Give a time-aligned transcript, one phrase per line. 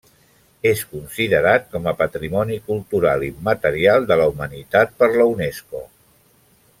[0.69, 5.83] És considerat com a Patrimoni Cultural Immaterial de la Humanitat per la Unesco.